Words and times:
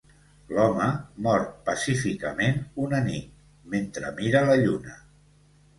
L'home 0.53 0.87
mor 1.27 1.45
pacíficament 1.67 2.59
una 2.87 3.05
nit, 3.11 3.39
mentre 3.77 4.15
mira 4.23 4.47
la 4.51 4.59
lluna. 4.67 4.99